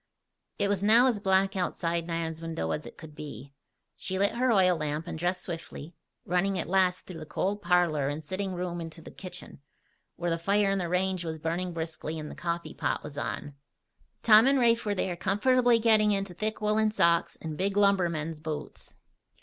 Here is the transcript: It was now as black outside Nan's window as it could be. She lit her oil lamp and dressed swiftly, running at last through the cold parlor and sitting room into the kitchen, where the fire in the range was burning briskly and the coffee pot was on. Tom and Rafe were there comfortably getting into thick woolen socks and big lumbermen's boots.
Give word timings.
It 0.57 0.67
was 0.67 0.81
now 0.81 1.05
as 1.05 1.19
black 1.19 1.55
outside 1.55 2.07
Nan's 2.07 2.41
window 2.41 2.71
as 2.71 2.87
it 2.87 2.97
could 2.97 3.13
be. 3.13 3.53
She 3.95 4.17
lit 4.17 4.31
her 4.31 4.51
oil 4.51 4.75
lamp 4.75 5.05
and 5.05 5.15
dressed 5.15 5.43
swiftly, 5.43 5.93
running 6.25 6.57
at 6.57 6.67
last 6.67 7.05
through 7.05 7.19
the 7.19 7.25
cold 7.27 7.61
parlor 7.61 8.09
and 8.09 8.25
sitting 8.25 8.55
room 8.55 8.81
into 8.81 8.99
the 9.03 9.11
kitchen, 9.11 9.61
where 10.15 10.31
the 10.31 10.39
fire 10.39 10.71
in 10.71 10.79
the 10.79 10.89
range 10.89 11.23
was 11.23 11.37
burning 11.37 11.71
briskly 11.71 12.17
and 12.17 12.31
the 12.31 12.35
coffee 12.35 12.73
pot 12.73 13.03
was 13.03 13.15
on. 13.15 13.53
Tom 14.23 14.47
and 14.47 14.57
Rafe 14.57 14.87
were 14.87 14.95
there 14.95 15.15
comfortably 15.15 15.77
getting 15.77 16.09
into 16.09 16.33
thick 16.33 16.61
woolen 16.61 16.89
socks 16.89 17.37
and 17.39 17.55
big 17.55 17.77
lumbermen's 17.77 18.39
boots. 18.39 18.97